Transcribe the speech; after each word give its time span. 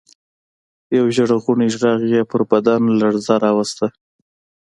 يوه 0.95 1.09
ژړغوني 1.15 1.67
غږ 1.81 2.01
يې 2.13 2.21
پر 2.29 2.41
بدن 2.51 2.81
لړزه 2.99 3.35
راوسته. 3.45 3.85